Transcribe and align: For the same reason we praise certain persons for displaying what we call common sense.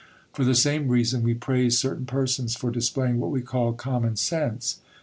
For 0.33 0.43
the 0.43 0.55
same 0.55 0.87
reason 0.87 1.21
we 1.21 1.35
praise 1.35 1.77
certain 1.77 2.07
persons 2.07 2.55
for 2.55 2.71
displaying 2.71 3.19
what 3.19 3.29
we 3.29 3.41
call 3.43 3.73
common 3.73 4.15
sense. 4.15 4.79